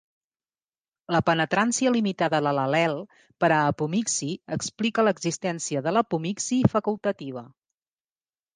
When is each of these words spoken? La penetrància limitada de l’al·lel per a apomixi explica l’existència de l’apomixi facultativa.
La 1.15 1.19
penetrància 1.27 1.91
limitada 1.95 2.39
de 2.45 2.53
l’al·lel 2.59 2.97
per 3.45 3.51
a 3.57 3.61
apomixi 3.75 4.31
explica 4.57 5.07
l’existència 5.11 5.87
de 5.89 5.97
l’apomixi 5.97 6.61
facultativa. 6.77 7.47